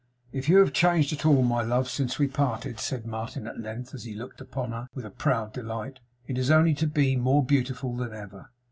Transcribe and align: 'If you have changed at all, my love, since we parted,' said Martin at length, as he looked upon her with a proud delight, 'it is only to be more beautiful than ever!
'If 0.31 0.49
you 0.49 0.57
have 0.57 0.73
changed 0.73 1.13
at 1.13 1.27
all, 1.27 1.43
my 1.43 1.61
love, 1.61 1.87
since 1.87 2.17
we 2.17 2.25
parted,' 2.27 2.79
said 2.79 3.05
Martin 3.05 3.45
at 3.45 3.59
length, 3.59 3.93
as 3.93 4.03
he 4.03 4.15
looked 4.15 4.41
upon 4.41 4.71
her 4.71 4.87
with 4.95 5.05
a 5.05 5.11
proud 5.11 5.53
delight, 5.53 5.99
'it 6.25 6.39
is 6.39 6.49
only 6.49 6.73
to 6.73 6.87
be 6.87 7.15
more 7.15 7.45
beautiful 7.45 7.95
than 7.95 8.11
ever! 8.11 8.49